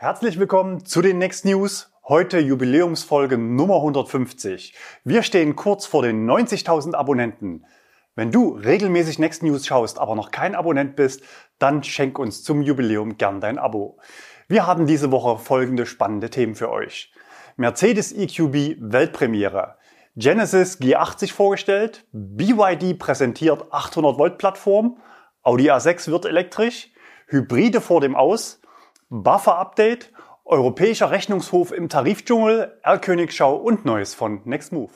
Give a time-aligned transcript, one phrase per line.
[0.00, 1.90] Herzlich willkommen zu den Next News.
[2.06, 4.72] Heute Jubiläumsfolge Nummer 150.
[5.02, 7.66] Wir stehen kurz vor den 90.000 Abonnenten.
[8.14, 11.22] Wenn du regelmäßig Next News schaust, aber noch kein Abonnent bist,
[11.58, 13.98] dann schenk uns zum Jubiläum gern dein Abo.
[14.46, 17.12] Wir haben diese Woche folgende spannende Themen für euch.
[17.56, 19.78] Mercedes EQB Weltpremiere.
[20.14, 22.06] Genesis G80 vorgestellt.
[22.12, 24.98] BYD präsentiert 800 Volt Plattform.
[25.42, 26.92] Audi A6 wird elektrisch.
[27.26, 28.60] Hybride vor dem Aus.
[29.10, 30.12] Buffer Update
[30.44, 34.92] Europäischer Rechnungshof im Tarifdschungel, Erlkönigschau und Neues von Nextmove.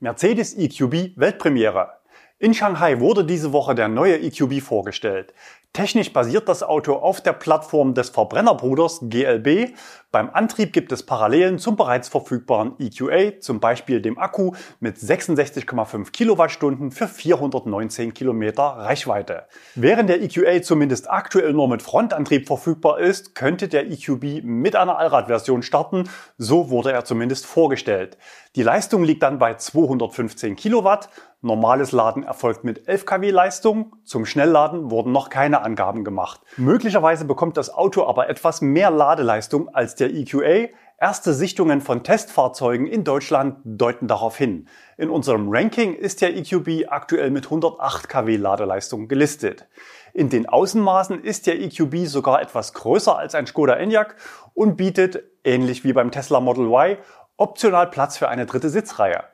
[0.00, 2.00] Mercedes EQB Weltpremiere.
[2.40, 5.34] In Shanghai wurde diese Woche der neue EQB vorgestellt.
[5.72, 9.72] Technisch basiert das Auto auf der Plattform des Verbrennerbruders GLB.
[10.10, 16.10] Beim Antrieb gibt es Parallelen zum bereits verfügbaren EQA, zum Beispiel dem Akku mit 66,5
[16.10, 19.44] Kilowattstunden für 419 Kilometer Reichweite.
[19.76, 24.98] Während der EQA zumindest aktuell nur mit Frontantrieb verfügbar ist, könnte der EQB mit einer
[24.98, 26.10] Allradversion starten.
[26.36, 28.18] So wurde er zumindest vorgestellt.
[28.56, 31.08] Die Leistung liegt dann bei 215 Kilowatt.
[31.40, 33.96] Normales Laden erfolgt mit 11 kW Leistung.
[34.04, 36.40] Zum Schnellladen wurden noch keine Angaben gemacht.
[36.56, 40.68] Möglicherweise bekommt das Auto aber etwas mehr Ladeleistung als der EQA.
[40.98, 44.68] Erste Sichtungen von Testfahrzeugen in Deutschland deuten darauf hin.
[44.98, 49.66] In unserem Ranking ist der EQB aktuell mit 108 kW Ladeleistung gelistet.
[50.12, 54.16] In den Außenmaßen ist der EQB sogar etwas größer als ein Skoda Enyaq
[54.52, 56.98] und bietet, ähnlich wie beim Tesla Model Y,
[57.38, 59.24] optional Platz für eine dritte Sitzreihe.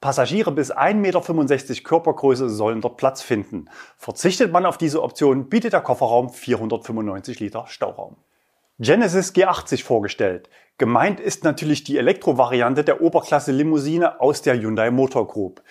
[0.00, 3.66] Passagiere bis 1,65 Meter Körpergröße sollen dort Platz finden.
[3.98, 8.16] Verzichtet man auf diese Option, bietet der Kofferraum 495 Liter Stauraum.
[8.78, 10.48] Genesis G80 vorgestellt.
[10.78, 15.62] Gemeint ist natürlich die Elektrovariante der Oberklasse Limousine aus der Hyundai Motor Group.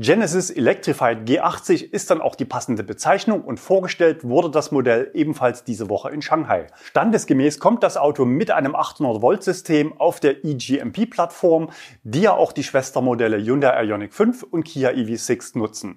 [0.00, 5.64] Genesis Electrified G80 ist dann auch die passende Bezeichnung und vorgestellt wurde das Modell ebenfalls
[5.64, 6.68] diese Woche in Shanghai.
[6.84, 11.70] Standesgemäß kommt das Auto mit einem 800 Volt System auf der eGMP Plattform,
[12.04, 15.96] die ja auch die Schwestermodelle Hyundai Ioniq 5 und Kia EV6 nutzen.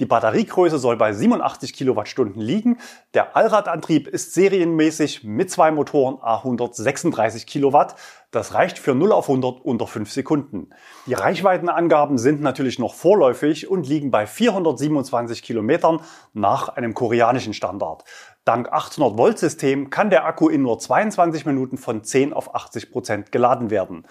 [0.00, 2.78] Die Batteriegröße soll bei 87 Kilowattstunden liegen.
[3.12, 7.96] Der Allradantrieb ist serienmäßig mit zwei Motoren A136 Kilowatt.
[8.30, 10.70] Das reicht für 0 auf 100 unter 5 Sekunden.
[11.06, 16.00] Die Reichweitenangaben sind natürlich noch vorläufig und liegen bei 427 Kilometern
[16.32, 18.04] nach einem koreanischen Standard.
[18.44, 22.90] Dank 800 Volt System kann der Akku in nur 22 Minuten von 10 auf 80
[22.90, 24.06] Prozent geladen werden.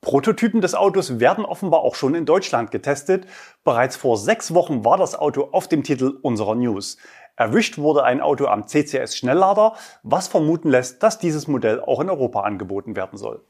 [0.00, 3.26] Prototypen des Autos werden offenbar auch schon in Deutschland getestet.
[3.64, 6.96] Bereits vor sechs Wochen war das Auto auf dem Titel unserer News.
[7.36, 12.08] Erwischt wurde ein Auto am CCS Schnelllader, was vermuten lässt, dass dieses Modell auch in
[12.08, 13.42] Europa angeboten werden soll.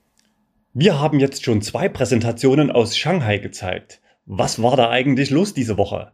[0.73, 4.01] Wir haben jetzt schon zwei Präsentationen aus Shanghai gezeigt.
[4.29, 6.11] Was war da eigentlich los diese Woche?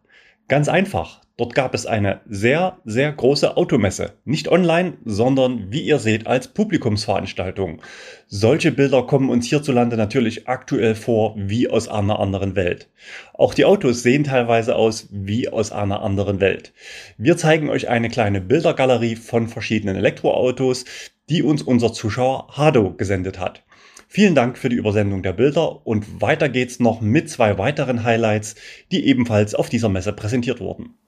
[0.46, 1.22] Ganz einfach.
[1.38, 4.12] Dort gab es eine sehr, sehr große Automesse.
[4.26, 7.80] Nicht online, sondern wie ihr seht als Publikumsveranstaltung.
[8.26, 12.90] Solche Bilder kommen uns hierzulande natürlich aktuell vor wie aus einer anderen Welt.
[13.32, 16.74] Auch die Autos sehen teilweise aus wie aus einer anderen Welt.
[17.16, 20.84] Wir zeigen euch eine kleine Bildergalerie von verschiedenen Elektroautos,
[21.30, 23.62] die uns unser Zuschauer Hado gesendet hat.
[24.14, 28.56] Vielen Dank für die Übersendung der Bilder und weiter geht's noch mit zwei weiteren Highlights,
[28.90, 30.98] die ebenfalls auf dieser Messe präsentiert wurden.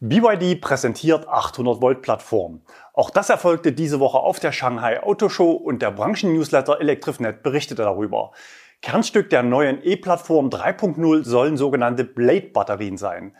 [0.00, 2.60] BYD präsentiert 800 Volt Plattform.
[2.92, 7.80] Auch das erfolgte diese Woche auf der Shanghai Auto Show und der Branchen-Newsletter ElectrifNet berichtete
[7.80, 8.32] darüber.
[8.82, 13.34] Kernstück der neuen E-Plattform 3.0 sollen sogenannte Blade-Batterien sein.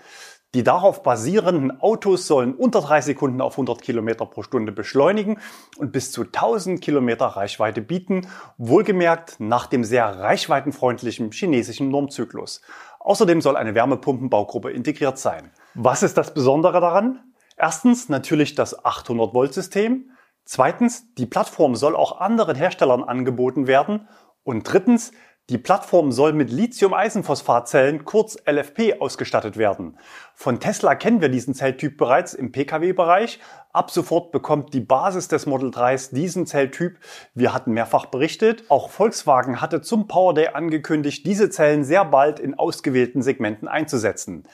[0.53, 5.39] Die darauf basierenden Autos sollen unter drei Sekunden auf 100 Kilometer pro Stunde beschleunigen
[5.79, 8.27] und bis zu 1000 Kilometer Reichweite bieten,
[8.59, 12.63] wohlgemerkt nach dem sehr reichweitenfreundlichen chinesischen Normzyklus.
[12.99, 15.53] Außerdem soll eine Wärmepumpenbaugruppe integriert sein.
[15.75, 17.33] Was ist das Besondere daran?
[17.57, 20.11] Erstens natürlich das 800 Volt System.
[20.45, 24.09] Zweitens, die Plattform soll auch anderen Herstellern angeboten werden.
[24.43, 25.13] Und drittens,
[25.51, 29.99] die Plattform soll mit Lithium-Eisenphosphat-Zellen, kurz LFP, ausgestattet werden.
[30.33, 33.41] Von Tesla kennen wir diesen Zelltyp bereits im Pkw-Bereich.
[33.73, 36.99] Ab sofort bekommt die Basis des Model 3s diesen Zelltyp.
[37.35, 38.63] Wir hatten mehrfach berichtet.
[38.69, 44.45] Auch Volkswagen hatte zum Power Day angekündigt, diese Zellen sehr bald in ausgewählten Segmenten einzusetzen.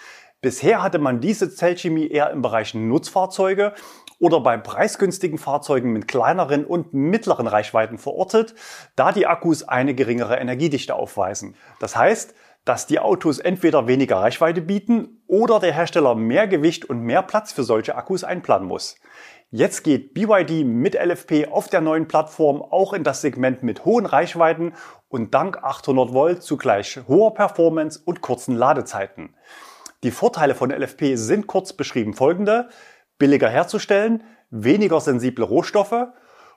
[0.40, 3.74] Bisher hatte man diese Zellchemie eher im Bereich Nutzfahrzeuge
[4.18, 8.54] oder bei preisgünstigen Fahrzeugen mit kleineren und mittleren Reichweiten verortet,
[8.96, 11.54] da die Akkus eine geringere Energiedichte aufweisen.
[11.80, 12.34] Das heißt,
[12.64, 17.52] dass die Autos entweder weniger Reichweite bieten oder der Hersteller mehr Gewicht und mehr Platz
[17.52, 18.96] für solche Akkus einplanen muss.
[19.52, 24.04] Jetzt geht BYD mit LFP auf der neuen Plattform auch in das Segment mit hohen
[24.04, 24.74] Reichweiten
[25.08, 29.36] und dank 800 Volt zugleich hoher Performance und kurzen Ladezeiten.
[30.02, 32.68] Die Vorteile von LFP sind kurz beschrieben folgende.
[33.18, 36.08] Billiger herzustellen, weniger sensible Rohstoffe,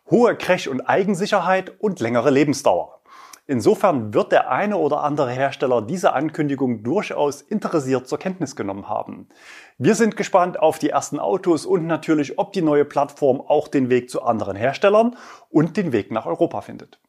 [0.10, 3.00] hohe Crash- und Eigensicherheit und längere Lebensdauer.
[3.50, 9.28] Insofern wird der eine oder andere Hersteller diese Ankündigung durchaus interessiert zur Kenntnis genommen haben.
[9.80, 13.90] Wir sind gespannt auf die ersten Autos und natürlich, ob die neue Plattform auch den
[13.90, 15.18] Weg zu anderen Herstellern
[15.50, 17.00] und den Weg nach Europa findet.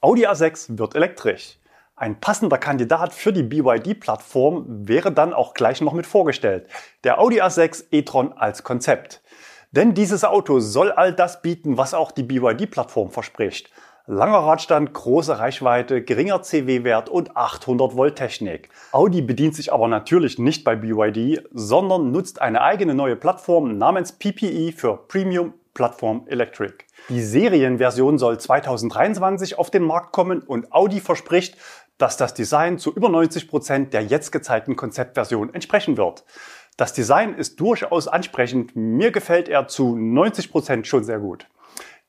[0.00, 1.58] Audi A6 wird elektrisch.
[1.96, 6.66] Ein passender Kandidat für die BYD-Plattform wäre dann auch gleich noch mit vorgestellt.
[7.04, 9.22] Der Audi A6 e-tron als Konzept.
[9.70, 13.70] Denn dieses Auto soll all das bieten, was auch die BYD-Plattform verspricht.
[14.06, 18.70] Langer Radstand, große Reichweite, geringer CW-Wert und 800 Volt Technik.
[18.90, 24.10] Audi bedient sich aber natürlich nicht bei BYD, sondern nutzt eine eigene neue Plattform namens
[24.10, 26.84] PPE für Premium Platform Electric.
[27.08, 31.56] Die Serienversion soll 2023 auf den Markt kommen und Audi verspricht,
[31.98, 36.24] dass das Design zu über 90 Prozent der jetzt gezeigten Konzeptversion entsprechen wird.
[36.76, 38.74] Das Design ist durchaus ansprechend.
[38.74, 41.46] Mir gefällt er zu 90 Prozent schon sehr gut.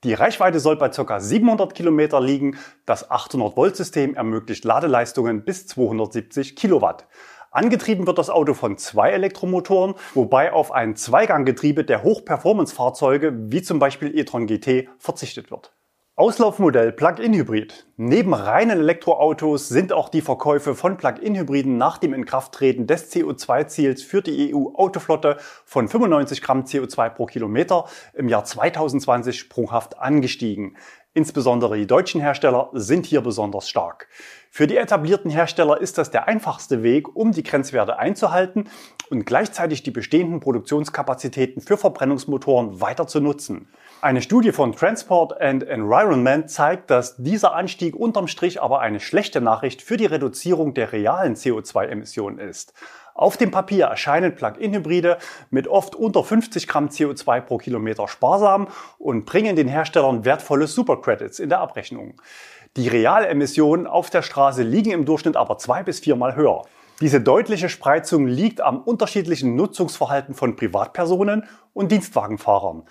[0.03, 1.19] Die Reichweite soll bei ca.
[1.19, 2.57] 700 Kilometer liegen.
[2.85, 7.07] Das 800 Volt System ermöglicht Ladeleistungen bis 270 Kilowatt.
[7.51, 13.79] Angetrieben wird das Auto von zwei Elektromotoren, wobei auf ein Zweiganggetriebe der Hochperformance-Fahrzeuge wie zum
[13.79, 15.73] Beispiel e-tron GT verzichtet wird.
[16.17, 17.87] Auslaufmodell Plug-in-Hybrid.
[17.97, 24.21] Neben reinen Elektroautos sind auch die Verkäufe von Plug-in-Hybriden nach dem Inkrafttreten des CO2-Ziels für
[24.21, 25.35] die EU-Autoflotte
[25.65, 27.83] von 95 Gramm CO2 pro Kilometer
[28.13, 30.77] im Jahr 2020 sprunghaft angestiegen.
[31.13, 34.07] Insbesondere die deutschen Hersteller sind hier besonders stark.
[34.49, 38.69] Für die etablierten Hersteller ist das der einfachste Weg, um die Grenzwerte einzuhalten
[39.09, 43.67] und gleichzeitig die bestehenden Produktionskapazitäten für Verbrennungsmotoren weiter zu nutzen.
[44.05, 49.41] Eine Studie von Transport and Environment zeigt, dass dieser Anstieg unterm Strich aber eine schlechte
[49.41, 52.75] Nachricht für die Reduzierung der realen CO2-Emissionen ist.
[53.15, 55.17] Auf dem Papier erscheinen Plug-in-Hybride
[55.49, 58.67] mit oft unter 50 Gramm CO2 pro Kilometer sparsam
[58.99, 62.21] und bringen den Herstellern wertvolle Supercredits in der Abrechnung.
[62.77, 66.61] Die Realemissionen auf der Straße liegen im Durchschnitt aber zwei bis viermal höher.
[67.01, 71.43] Diese deutliche Spreizung liegt am unterschiedlichen Nutzungsverhalten von Privatpersonen
[71.73, 72.83] und Dienstwagenfahrern.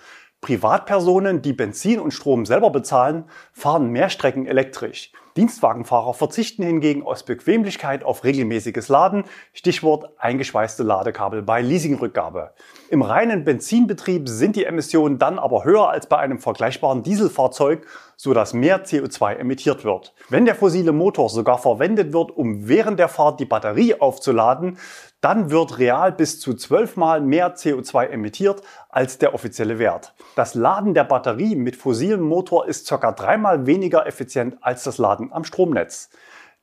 [0.45, 5.11] Privatpersonen, die Benzin und Strom selber bezahlen, fahren mehr Strecken elektrisch.
[5.37, 12.53] Dienstwagenfahrer verzichten hingegen aus Bequemlichkeit auf regelmäßiges Laden, Stichwort eingeschweißte Ladekabel bei Leasingrückgabe.
[12.89, 18.53] Im reinen Benzinbetrieb sind die Emissionen dann aber höher als bei einem vergleichbaren Dieselfahrzeug, sodass
[18.53, 20.13] mehr CO2 emittiert wird.
[20.29, 24.77] Wenn der fossile Motor sogar verwendet wird, um während der Fahrt die Batterie aufzuladen,
[25.19, 30.13] dann wird real bis zu zwölfmal mehr CO2 emittiert als der offizielle Wert.
[30.35, 33.11] Das Laden der Batterie mit fossilem Motor ist ca.
[33.11, 36.09] dreimal weniger effizient als das Laden am Stromnetz.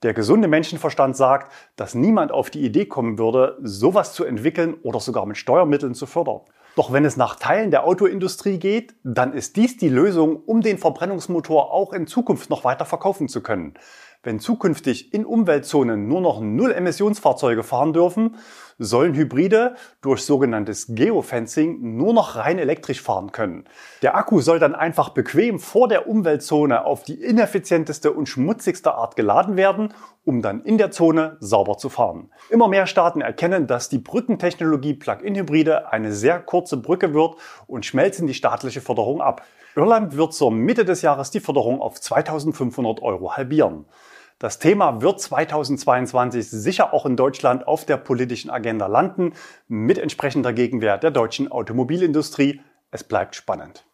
[0.02, 4.98] Der gesunde Menschenverstand sagt, dass niemand auf die Idee kommen würde, sowas zu entwickeln oder
[4.98, 6.40] sogar mit Steuermitteln zu fördern.
[6.74, 10.78] Doch wenn es nach Teilen der Autoindustrie geht, dann ist dies die Lösung, um den
[10.78, 13.74] Verbrennungsmotor auch in Zukunft noch weiter verkaufen zu können.
[14.24, 18.36] Wenn zukünftig in Umweltzonen nur noch Null-Emissionsfahrzeuge fahren dürfen,
[18.78, 23.64] sollen Hybride durch sogenanntes Geofencing nur noch rein elektrisch fahren können.
[24.00, 29.16] Der Akku soll dann einfach bequem vor der Umweltzone auf die ineffizienteste und schmutzigste Art
[29.16, 29.92] geladen werden,
[30.24, 32.30] um dann in der Zone sauber zu fahren.
[32.48, 37.34] Immer mehr Staaten erkennen, dass die Brückentechnologie Plug-in-Hybride eine sehr kurze Brücke wird
[37.66, 39.42] und schmelzen die staatliche Förderung ab.
[39.74, 43.86] Irland wird zur Mitte des Jahres die Förderung auf 2500 Euro halbieren.
[44.42, 49.34] Das Thema wird 2022 sicher auch in Deutschland auf der politischen Agenda landen,
[49.68, 52.60] mit entsprechender Gegenwehr der deutschen Automobilindustrie.
[52.90, 53.86] Es bleibt spannend.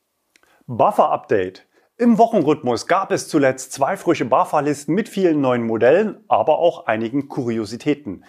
[0.67, 1.67] Buffer-Update.
[1.99, 7.29] Im Wochenrhythmus gab es zuletzt zwei frische BAFA-Listen mit vielen neuen Modellen, aber auch einigen
[7.29, 8.25] Kuriositäten.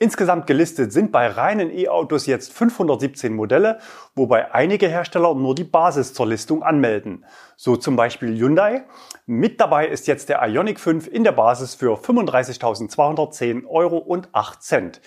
[0.00, 3.80] Insgesamt gelistet sind bei reinen E-Autos jetzt 517 Modelle,
[4.14, 7.24] wobei einige Hersteller nur die Basis zur Listung anmelden.
[7.56, 8.84] So zum Beispiel Hyundai.
[9.26, 14.62] Mit dabei ist jetzt der Ioniq 5 in der Basis für 35.210 Euro und 8
[14.62, 15.00] Cent.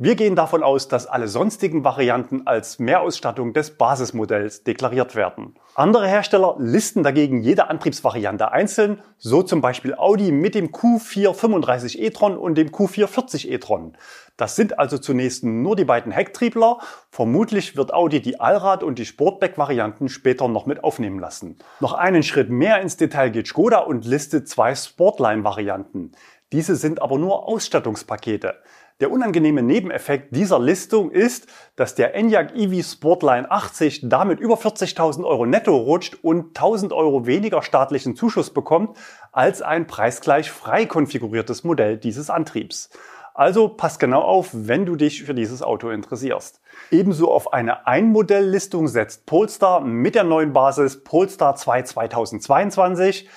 [0.00, 5.56] Wir gehen davon aus, dass alle sonstigen Varianten als Mehrausstattung des Basismodells deklariert werden.
[5.74, 12.38] Andere Hersteller listen dagegen jede Antriebsvariante einzeln, so zum Beispiel Audi mit dem Q435 e-tron
[12.38, 13.96] und dem Q440 e-tron.
[14.36, 16.78] Das sind also zunächst nur die beiden Hecktriebler.
[17.10, 21.58] Vermutlich wird Audi die Allrad- und die Sportback-Varianten später noch mit aufnehmen lassen.
[21.80, 26.12] Noch einen Schritt mehr ins Detail geht Skoda und listet zwei Sportline-Varianten.
[26.52, 28.54] Diese sind aber nur Ausstattungspakete.
[29.00, 35.24] Der unangenehme Nebeneffekt dieser Listung ist, dass der Enyaq EV Sportline 80 damit über 40.000
[35.24, 38.98] Euro netto rutscht und 1.000 Euro weniger staatlichen Zuschuss bekommt
[39.30, 42.90] als ein preisgleich frei konfiguriertes Modell dieses Antriebs.
[43.34, 46.60] Also pass genau auf, wenn du dich für dieses Auto interessierst.
[46.90, 53.28] Ebenso auf eine Einmodelllistung setzt Polestar mit der neuen Basis Polestar 2 2022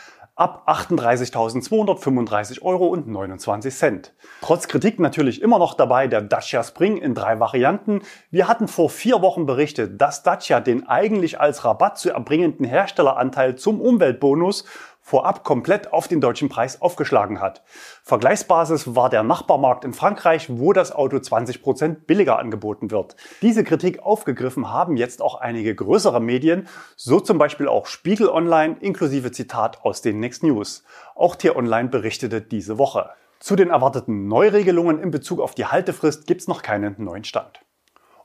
[0.42, 4.12] ab 38.235 Euro und 29 Cent.
[4.42, 8.02] Trotz Kritik natürlich immer noch dabei der Dacia Spring in drei Varianten.
[8.32, 13.56] Wir hatten vor vier Wochen berichtet, dass Dacia den eigentlich als Rabatt zu erbringenden Herstelleranteil
[13.56, 14.66] zum Umweltbonus
[15.02, 17.64] vorab komplett auf den deutschen Preis aufgeschlagen hat.
[18.04, 23.16] Vergleichsbasis war der Nachbarmarkt in Frankreich, wo das Auto 20 Prozent billiger angeboten wird.
[23.42, 28.78] Diese Kritik aufgegriffen haben jetzt auch einige größere Medien, so zum Beispiel auch Spiegel Online
[28.80, 30.84] inklusive Zitat aus den Next News.
[31.16, 33.10] Auch Tier Online berichtete diese Woche.
[33.40, 37.60] Zu den erwarteten Neuregelungen in Bezug auf die Haltefrist gibt es noch keinen neuen Stand.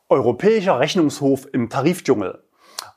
[0.09, 2.46] Europäischer Rechnungshof im Tarifdschungel.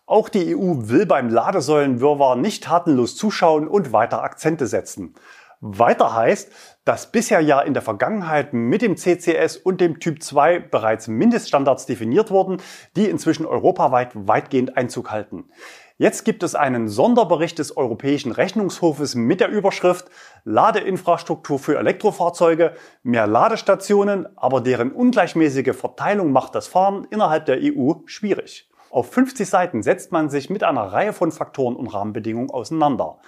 [0.09, 5.13] Auch die EU will beim Ladesäulenwirrwarr nicht tatenlos zuschauen und weiter Akzente setzen.
[5.61, 6.51] Weiter heißt,
[6.83, 11.85] dass bisher ja in der Vergangenheit mit dem CCS und dem Typ 2 bereits Mindeststandards
[11.85, 12.57] definiert wurden,
[12.95, 15.51] die inzwischen europaweit weitgehend Einzug halten.
[15.99, 20.05] Jetzt gibt es einen Sonderbericht des Europäischen Rechnungshofes mit der Überschrift
[20.43, 22.73] Ladeinfrastruktur für Elektrofahrzeuge,
[23.03, 28.68] mehr Ladestationen, aber deren ungleichmäßige Verteilung macht das Fahren innerhalb der EU schwierig.
[28.91, 33.19] Auf 50 Seiten setzt man sich mit einer Reihe von Faktoren und Rahmenbedingungen auseinander.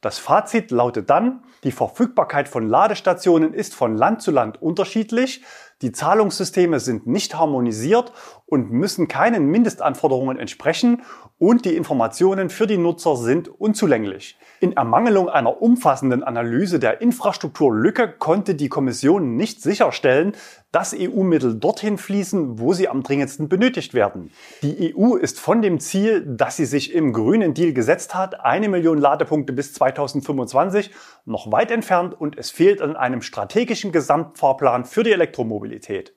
[0.00, 5.42] Das Fazit lautet dann, die Verfügbarkeit von Ladestationen ist von Land zu Land unterschiedlich,
[5.82, 8.12] die Zahlungssysteme sind nicht harmonisiert
[8.46, 11.02] und müssen keinen Mindestanforderungen entsprechen
[11.38, 14.36] und die Informationen für die Nutzer sind unzulänglich.
[14.58, 20.32] In Ermangelung einer umfassenden Analyse der Infrastrukturlücke konnte die Kommission nicht sicherstellen,
[20.72, 24.30] dass EU-Mittel dorthin fließen, wo sie am dringendsten benötigt werden.
[24.62, 28.68] Die EU ist von dem Ziel, das sie sich im grünen Deal gesetzt hat, eine
[28.68, 30.90] Million Ladepunkte bis 2025,
[31.24, 36.12] noch weit entfernt und es fehlt an einem strategischen Gesamtfahrplan für die Elektromobilität.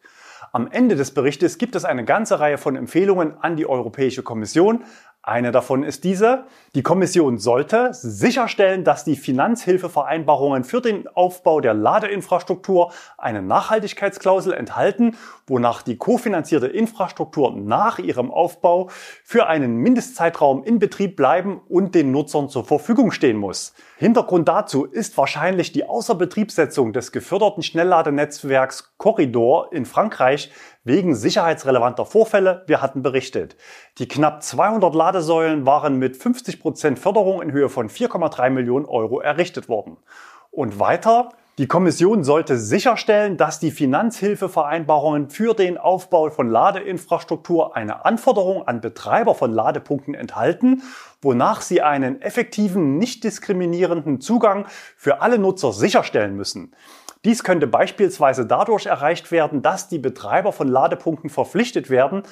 [0.53, 4.83] Am Ende des Berichtes gibt es eine ganze Reihe von Empfehlungen an die Europäische Kommission,
[5.23, 6.45] eine davon ist diese.
[6.73, 15.15] Die Kommission sollte sicherstellen, dass die Finanzhilfevereinbarungen für den Aufbau der Ladeinfrastruktur eine Nachhaltigkeitsklausel enthalten,
[15.45, 18.89] wonach die kofinanzierte Infrastruktur nach ihrem Aufbau
[19.23, 23.73] für einen Mindestzeitraum in Betrieb bleiben und den Nutzern zur Verfügung stehen muss.
[23.97, 30.51] Hintergrund dazu ist wahrscheinlich die Außerbetriebssetzung des geförderten Schnellladenetzwerks Corridor in Frankreich
[30.83, 32.63] wegen sicherheitsrelevanter Vorfälle.
[32.67, 33.55] Wir hatten berichtet.
[33.97, 39.19] Die knapp 200 Ladesäulen waren mit 50 Prozent Förderung in Höhe von 4,3 Millionen Euro
[39.19, 39.97] errichtet worden.
[40.49, 48.05] Und weiter, die Kommission sollte sicherstellen, dass die Finanzhilfevereinbarungen für den Aufbau von Ladeinfrastruktur eine
[48.05, 50.81] Anforderung an Betreiber von Ladepunkten enthalten,
[51.21, 56.73] wonach sie einen effektiven, nicht diskriminierenden Zugang für alle Nutzer sicherstellen müssen.
[57.23, 62.23] Dies könnte beispielsweise dadurch erreicht werden, dass die Betreiber von Ladepunkten verpflichtet werden,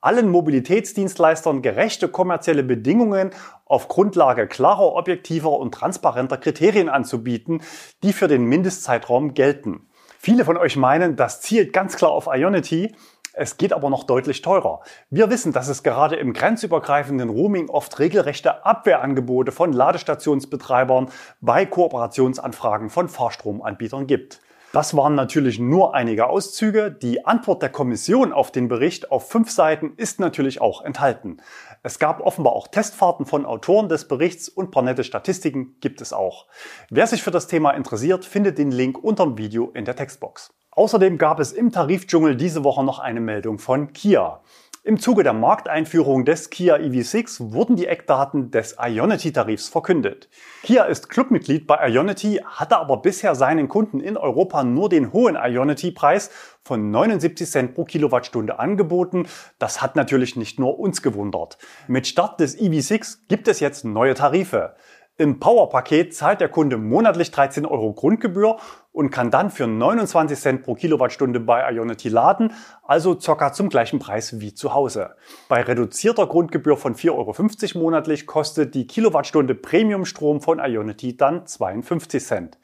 [0.00, 3.30] allen Mobilitätsdienstleistern gerechte kommerzielle Bedingungen
[3.66, 7.60] auf Grundlage klarer, objektiver und transparenter Kriterien anzubieten,
[8.02, 9.90] die für den Mindestzeitraum gelten.
[10.18, 12.94] Viele von euch meinen, das zielt ganz klar auf Ionity,
[13.38, 14.80] es geht aber noch deutlich teurer.
[15.10, 21.08] Wir wissen, dass es gerade im grenzübergreifenden Roaming oft regelrechte Abwehrangebote von Ladestationsbetreibern
[21.40, 24.40] bei Kooperationsanfragen von Fahrstromanbietern gibt.
[24.72, 26.90] Das waren natürlich nur einige Auszüge.
[26.90, 31.38] Die Antwort der Kommission auf den Bericht auf fünf Seiten ist natürlich auch enthalten.
[31.82, 36.12] Es gab offenbar auch Testfahrten von Autoren des Berichts und paar nette Statistiken gibt es
[36.12, 36.48] auch.
[36.90, 40.57] Wer sich für das Thema interessiert, findet den Link unter dem Video in der Textbox.
[40.78, 44.42] Außerdem gab es im Tarifdschungel diese Woche noch eine Meldung von Kia.
[44.84, 50.28] Im Zuge der Markteinführung des Kia EV6 wurden die Eckdaten des Ionity-Tarifs verkündet.
[50.62, 55.34] Kia ist Clubmitglied bei Ionity, hatte aber bisher seinen Kunden in Europa nur den hohen
[55.34, 56.30] Ionity-Preis
[56.62, 59.26] von 79 Cent pro Kilowattstunde angeboten.
[59.58, 61.58] Das hat natürlich nicht nur uns gewundert.
[61.88, 64.76] Mit Start des EV6 gibt es jetzt neue Tarife.
[65.20, 68.58] Im Power-Paket zahlt der Kunde monatlich 13 Euro Grundgebühr
[68.92, 72.52] und kann dann für 29 Cent pro Kilowattstunde bei Ionity laden,
[72.84, 75.16] also circa zum gleichen Preis wie zu Hause.
[75.48, 82.24] Bei reduzierter Grundgebühr von 4,50 Euro monatlich kostet die Kilowattstunde Premiumstrom von Ionity dann 52
[82.24, 82.58] Cent.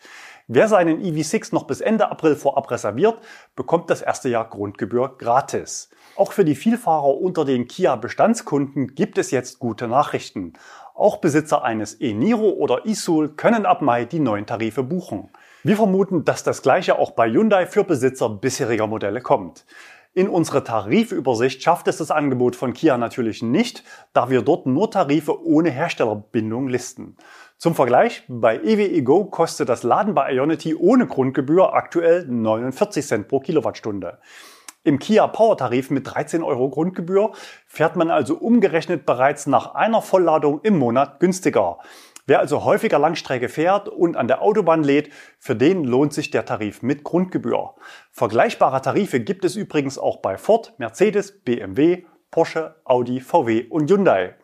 [0.46, 3.18] Wer seinen EV6 noch bis Ende April vorab reserviert,
[3.56, 5.88] bekommt das erste Jahr Grundgebühr gratis.
[6.16, 10.52] Auch für die Vielfahrer unter den Kia Bestandskunden gibt es jetzt gute Nachrichten.
[10.96, 15.28] Auch Besitzer eines e-Niro oder e-Soul können ab Mai die neuen Tarife buchen.
[15.64, 19.66] Wir vermuten, dass das gleiche auch bei Hyundai für Besitzer bisheriger Modelle kommt.
[20.12, 23.82] In unsere Tarifübersicht schafft es das Angebot von Kia natürlich nicht,
[24.12, 27.16] da wir dort nur Tarife ohne Herstellerbindung listen.
[27.58, 33.26] Zum Vergleich, bei EWE Go kostet das Laden bei Ionity ohne Grundgebühr aktuell 49 Cent
[33.26, 34.18] pro Kilowattstunde.
[34.86, 37.32] Im Kia Power Tarif mit 13 Euro Grundgebühr
[37.66, 41.78] fährt man also umgerechnet bereits nach einer Vollladung im Monat günstiger.
[42.26, 46.44] Wer also häufiger Langstrecke fährt und an der Autobahn lädt, für den lohnt sich der
[46.44, 47.76] Tarif mit Grundgebühr.
[48.10, 54.34] Vergleichbare Tarife gibt es übrigens auch bei Ford, Mercedes, BMW, Porsche, Audi, VW und Hyundai.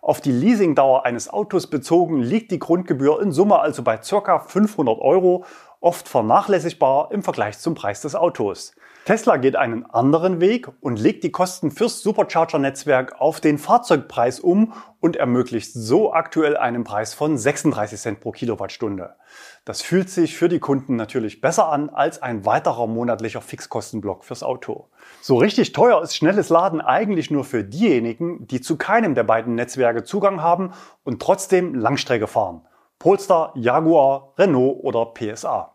[0.00, 4.38] Auf die Leasingdauer eines Autos bezogen liegt die Grundgebühr in Summe also bei ca.
[4.38, 5.44] 500 Euro,
[5.80, 8.74] oft vernachlässigbar im Vergleich zum Preis des Autos.
[9.04, 14.74] Tesla geht einen anderen Weg und legt die Kosten fürs Supercharger-Netzwerk auf den Fahrzeugpreis um
[15.00, 19.16] und ermöglicht so aktuell einen Preis von 36 Cent pro Kilowattstunde.
[19.64, 24.44] Das fühlt sich für die Kunden natürlich besser an als ein weiterer monatlicher Fixkostenblock fürs
[24.44, 24.88] Auto.
[25.20, 29.56] So richtig teuer ist schnelles Laden eigentlich nur für diejenigen, die zu keinem der beiden
[29.56, 32.60] Netzwerke Zugang haben und trotzdem Langstrecke fahren.
[33.00, 35.72] Polestar, Jaguar, Renault oder PSA.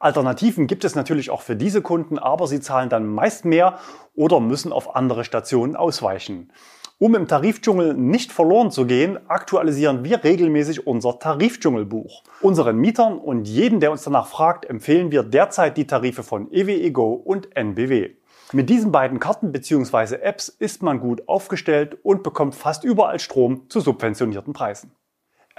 [0.00, 3.78] Alternativen gibt es natürlich auch für diese Kunden, aber sie zahlen dann meist mehr
[4.14, 6.52] oder müssen auf andere Stationen ausweichen.
[7.00, 12.24] Um im Tarifdschungel nicht verloren zu gehen, aktualisieren wir regelmäßig unser Tarifdschungelbuch.
[12.40, 16.90] Unseren Mietern und jeden, der uns danach fragt, empfehlen wir derzeit die Tarife von EWE
[16.90, 18.10] Go und NBW.
[18.52, 20.16] Mit diesen beiden Karten bzw.
[20.16, 24.92] Apps ist man gut aufgestellt und bekommt fast überall Strom zu subventionierten Preisen.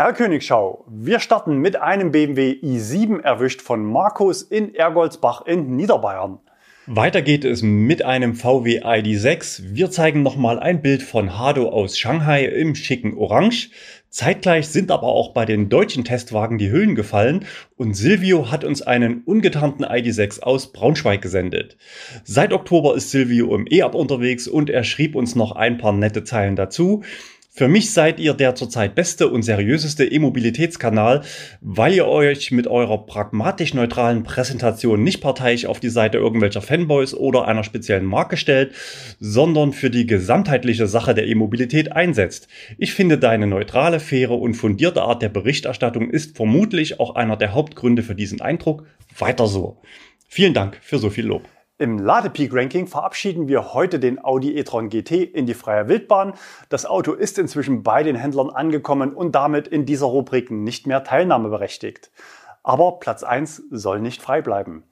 [0.02, 6.40] Herr Königschau, wir starten mit einem BMW i7 erwischt von Markus in Ergoldsbach in Niederbayern.
[6.86, 9.74] Weiter geht es mit einem VW ID6.
[9.74, 13.72] Wir zeigen nochmal ein Bild von Hado aus Shanghai im schicken Orange.
[14.10, 18.82] Zeitgleich sind aber auch bei den deutschen Testwagen die Hüllen gefallen und Silvio hat uns
[18.82, 21.76] einen ungetarnten ID6 aus Braunschweig gesendet.
[22.24, 26.24] Seit Oktober ist Silvio im E-Up unterwegs und er schrieb uns noch ein paar nette
[26.24, 27.04] Zeilen dazu.
[27.60, 31.24] Für mich seid ihr der zurzeit beste und seriöseste E-Mobilitätskanal,
[31.60, 37.14] weil ihr euch mit eurer pragmatisch neutralen Präsentation nicht parteiisch auf die Seite irgendwelcher Fanboys
[37.14, 38.74] oder einer speziellen Marke stellt,
[39.20, 42.48] sondern für die gesamtheitliche Sache der E-Mobilität einsetzt.
[42.78, 47.54] Ich finde deine neutrale, faire und fundierte Art der Berichterstattung ist vermutlich auch einer der
[47.54, 48.86] Hauptgründe für diesen Eindruck.
[49.18, 49.82] Weiter so.
[50.30, 51.50] Vielen Dank für so viel Lob.
[51.82, 56.34] Im Ladepeak-Ranking verabschieden wir heute den Audi e-tron GT in die freie Wildbahn.
[56.68, 61.06] Das Auto ist inzwischen bei den Händlern angekommen und damit in dieser Rubrik nicht mehr
[61.06, 62.12] teilnahmeberechtigt.
[62.64, 64.84] Aber Platz 1 soll nicht frei bleiben.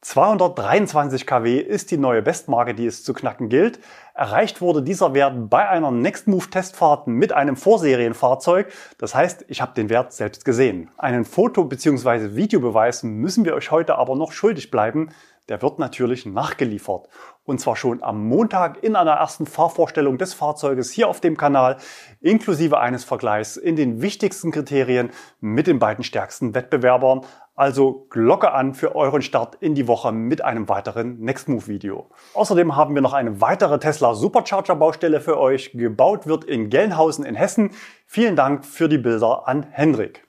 [0.00, 3.78] 223 kW ist die neue Bestmarke, die es zu knacken gilt.
[4.12, 8.72] Erreicht wurde dieser Wert bei einer Nextmove-Testfahrt mit einem Vorserienfahrzeug.
[8.98, 10.90] Das heißt, ich habe den Wert selbst gesehen.
[10.96, 12.34] Einen Foto- bzw.
[12.34, 15.10] Videobeweis müssen wir euch heute aber noch schuldig bleiben
[15.48, 17.08] der wird natürlich nachgeliefert.
[17.44, 21.76] Und zwar schon am Montag in einer ersten Fahrvorstellung des Fahrzeuges hier auf dem Kanal,
[22.20, 27.20] inklusive eines Vergleichs in den wichtigsten Kriterien mit den beiden stärksten Wettbewerbern.
[27.54, 32.10] Also Glocke an für euren Start in die Woche mit einem weiteren Nextmove Video.
[32.34, 35.72] Außerdem haben wir noch eine weitere Tesla Supercharger Baustelle für euch.
[35.72, 37.70] Gebaut wird in Gelnhausen in Hessen.
[38.04, 40.26] Vielen Dank für die Bilder an Hendrik.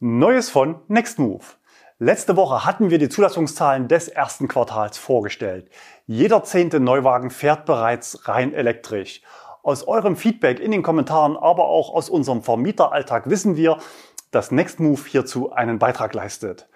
[0.00, 1.56] Neues von Nextmove.
[1.98, 5.70] Letzte Woche hatten wir die Zulassungszahlen des ersten Quartals vorgestellt.
[6.06, 9.22] Jeder zehnte Neuwagen fährt bereits rein elektrisch.
[9.62, 13.78] Aus eurem Feedback in den Kommentaren, aber auch aus unserem Vermieteralltag wissen wir,
[14.30, 16.68] dass Nextmove hierzu einen Beitrag leistet.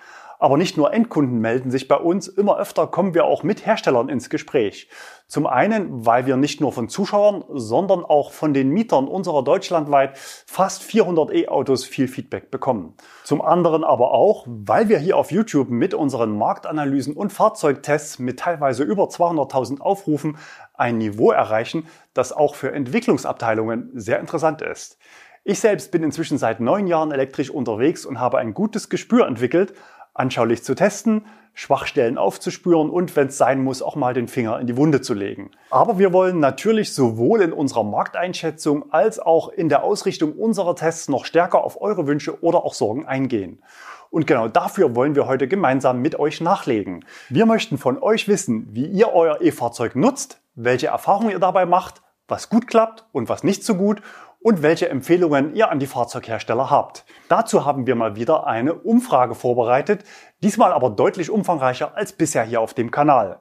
[0.43, 4.09] Aber nicht nur Endkunden melden sich bei uns, immer öfter kommen wir auch mit Herstellern
[4.09, 4.89] ins Gespräch.
[5.27, 10.17] Zum einen, weil wir nicht nur von Zuschauern, sondern auch von den Mietern unserer deutschlandweit
[10.17, 12.95] fast 400 E-Autos viel Feedback bekommen.
[13.23, 18.39] Zum anderen aber auch, weil wir hier auf YouTube mit unseren Marktanalysen und Fahrzeugtests mit
[18.39, 20.39] teilweise über 200.000 Aufrufen
[20.73, 24.97] ein Niveau erreichen, das auch für Entwicklungsabteilungen sehr interessant ist.
[25.43, 29.75] Ich selbst bin inzwischen seit neun Jahren elektrisch unterwegs und habe ein gutes Gespür entwickelt,
[30.21, 34.67] anschaulich zu testen, Schwachstellen aufzuspüren und, wenn es sein muss, auch mal den Finger in
[34.67, 35.51] die Wunde zu legen.
[35.71, 41.09] Aber wir wollen natürlich sowohl in unserer Markteinschätzung als auch in der Ausrichtung unserer Tests
[41.09, 43.63] noch stärker auf eure Wünsche oder auch Sorgen eingehen.
[44.11, 47.05] Und genau dafür wollen wir heute gemeinsam mit euch nachlegen.
[47.29, 52.03] Wir möchten von euch wissen, wie ihr euer E-Fahrzeug nutzt, welche Erfahrungen ihr dabei macht,
[52.27, 54.03] was gut klappt und was nicht so gut
[54.43, 57.05] und welche Empfehlungen ihr an die Fahrzeughersteller habt.
[57.29, 60.05] Dazu haben wir mal wieder eine Umfrage vorbereitet,
[60.43, 63.41] diesmal aber deutlich umfangreicher als bisher hier auf dem Kanal.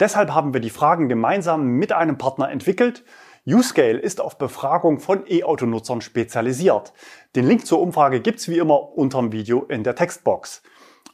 [0.00, 3.04] Deshalb haben wir die Fragen gemeinsam mit einem Partner entwickelt.
[3.46, 6.92] Uscale ist auf Befragung von E-Auto-Nutzern spezialisiert.
[7.34, 10.62] Den Link zur Umfrage gibt's wie immer unterm Video in der Textbox.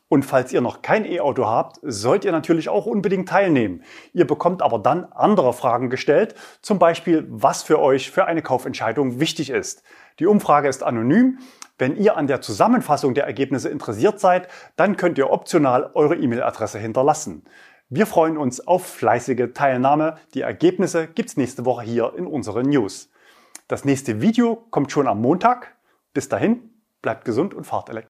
[0.09, 3.83] Und falls ihr noch kein E-Auto habt, sollt ihr natürlich auch unbedingt teilnehmen.
[4.13, 9.19] Ihr bekommt aber dann andere Fragen gestellt, zum Beispiel, was für euch für eine Kaufentscheidung
[9.19, 9.83] wichtig ist.
[10.19, 11.39] Die Umfrage ist anonym.
[11.79, 16.79] Wenn ihr an der Zusammenfassung der Ergebnisse interessiert seid, dann könnt ihr optional eure E-Mail-Adresse
[16.79, 17.45] hinterlassen.
[17.89, 20.19] Wir freuen uns auf fleißige Teilnahme.
[20.35, 23.11] Die Ergebnisse gibt's nächste Woche hier in unseren News.
[23.69, 25.75] Das nächste Video kommt schon am Montag.
[26.13, 26.71] Bis dahin,
[27.03, 28.03] bleibt gesund und fahrt elektrisch.